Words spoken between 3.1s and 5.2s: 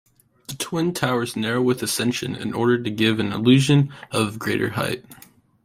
an illusion of greater height.